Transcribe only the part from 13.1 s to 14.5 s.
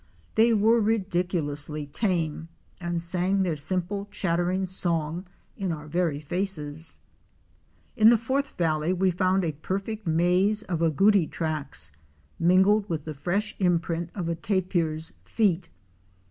fresh imprint of a